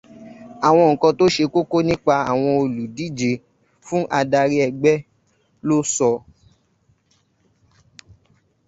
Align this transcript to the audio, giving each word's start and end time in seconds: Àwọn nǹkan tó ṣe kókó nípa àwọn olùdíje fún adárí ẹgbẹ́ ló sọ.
Àwọn 0.67 0.87
nǹkan 0.91 1.13
tó 1.17 1.25
ṣe 1.35 1.43
kókó 1.53 1.77
nípa 1.87 2.13
àwọn 2.31 2.53
olùdíje 2.63 3.31
fún 3.85 4.03
adárí 4.19 4.57
ẹgbẹ́ 4.67 5.03
ló 5.67 5.77
sọ. 5.95 6.09